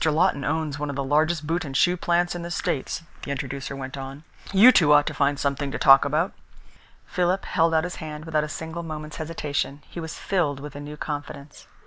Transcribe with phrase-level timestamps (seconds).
[0.03, 3.75] Lawton owns one of the largest boot and shoe plants in the States," the introducer
[3.75, 4.23] went on.
[4.51, 6.33] "You two ought to find something to talk about."
[7.05, 9.83] Philip held out his hand without a single moment's hesitation.
[9.87, 11.67] He was filled with a new confidence.